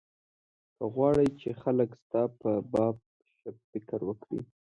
که 0.75 0.83
غواړې 0.95 1.27
چې 1.39 1.49
خلک 1.61 1.89
ستا 2.01 2.21
په 2.41 2.51
باب 2.73 2.95
ښه 3.37 3.49
فکر 3.69 3.99
وکړي. 4.05 4.41